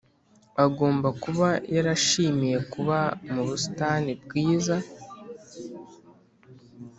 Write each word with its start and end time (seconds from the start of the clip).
agomba 0.65 1.07
kuba 1.23 1.49
yarishimiye 1.75 2.57
kuba 2.71 2.97
mu 3.33 3.41
busitani 3.47 4.11
bwiza 4.23 4.77